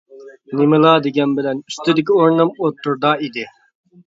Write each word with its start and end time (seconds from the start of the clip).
نېمىلا 0.61 0.93
دېگەن 1.07 1.35
بىلەن 1.41 1.59
ئۈستىدىكى 1.67 2.17
ئورنۇم 2.17 2.53
ئوتتۇرىدا 2.57 3.13
ئىدى. 3.29 3.47